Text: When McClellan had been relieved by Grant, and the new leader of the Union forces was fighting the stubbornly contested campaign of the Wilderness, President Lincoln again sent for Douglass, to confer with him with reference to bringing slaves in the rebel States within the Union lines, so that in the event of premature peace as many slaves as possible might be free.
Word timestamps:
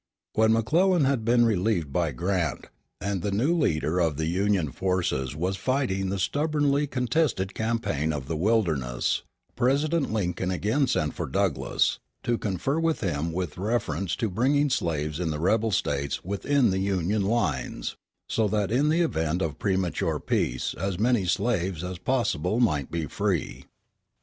When 0.33 0.51
McClellan 0.53 1.05
had 1.05 1.23
been 1.23 1.45
relieved 1.45 1.93
by 1.93 2.11
Grant, 2.11 2.65
and 2.99 3.21
the 3.21 3.29
new 3.29 3.55
leader 3.55 3.99
of 3.99 4.17
the 4.17 4.25
Union 4.25 4.71
forces 4.71 5.35
was 5.35 5.57
fighting 5.57 6.09
the 6.09 6.17
stubbornly 6.17 6.87
contested 6.87 7.53
campaign 7.53 8.11
of 8.11 8.27
the 8.27 8.35
Wilderness, 8.35 9.21
President 9.55 10.11
Lincoln 10.11 10.49
again 10.49 10.87
sent 10.87 11.13
for 11.13 11.27
Douglass, 11.27 11.99
to 12.23 12.39
confer 12.39 12.79
with 12.79 13.01
him 13.01 13.31
with 13.31 13.59
reference 13.59 14.15
to 14.15 14.27
bringing 14.31 14.71
slaves 14.71 15.19
in 15.19 15.29
the 15.29 15.39
rebel 15.39 15.69
States 15.69 16.25
within 16.25 16.71
the 16.71 16.79
Union 16.79 17.21
lines, 17.21 17.95
so 18.27 18.47
that 18.47 18.71
in 18.71 18.89
the 18.89 19.01
event 19.01 19.43
of 19.43 19.59
premature 19.59 20.19
peace 20.19 20.73
as 20.79 20.97
many 20.97 21.25
slaves 21.27 21.83
as 21.83 21.99
possible 21.99 22.59
might 22.59 22.89
be 22.89 23.05
free. 23.05 23.65